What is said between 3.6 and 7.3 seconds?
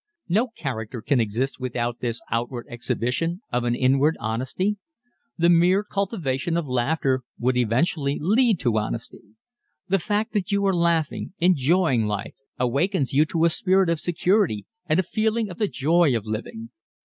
an inward honesty. The mere cultivation of laughter